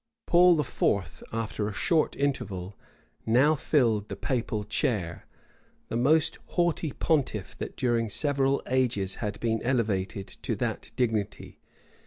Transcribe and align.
[]Paul 0.25 0.59
IV., 0.59 1.21
after 1.31 1.67
a 1.69 1.73
short 1.73 2.15
interval, 2.15 2.75
now 3.23 3.53
filled 3.53 4.09
the 4.09 4.15
papal 4.15 4.63
chair; 4.63 5.27
the 5.89 5.95
most 5.95 6.39
haughty 6.47 6.91
pontiff 6.91 7.55
that 7.59 7.77
during 7.77 8.09
several 8.09 8.63
ages 8.65 9.17
had 9.21 9.39
been 9.39 9.61
elevated 9.61 10.25
to 10.27 10.55
that 10.55 10.89
dignity. 10.95 11.59